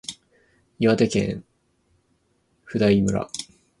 [0.79, 1.43] 岩手県
[2.63, 3.29] 普代村